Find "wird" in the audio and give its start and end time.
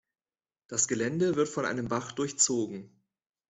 1.35-1.47